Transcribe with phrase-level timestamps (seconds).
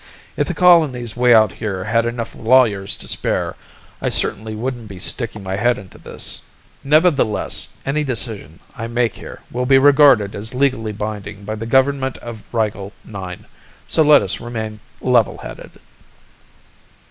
[0.35, 3.55] If the colonies way out here had enough lawyers to spare,
[4.01, 6.41] I certainly wouldn't be sticking my head into this.
[6.83, 12.17] Nevertheless, any decision I make here will be regarded as legally binding by the government
[12.17, 13.43] of Rigel IX,
[13.85, 15.69] so let us remain level headed."